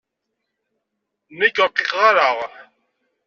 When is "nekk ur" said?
1.39-1.69